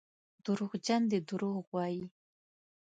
دروغجن 0.45 1.01
دي 1.11 1.19
دروغ 1.29 1.63
وايي. 1.75 2.03